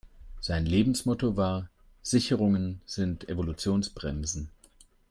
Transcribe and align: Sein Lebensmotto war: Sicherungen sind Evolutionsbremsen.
Sein 0.39 0.65
Lebensmotto 0.65 1.37
war: 1.37 1.69
Sicherungen 2.01 2.81
sind 2.87 3.29
Evolutionsbremsen. 3.29 4.49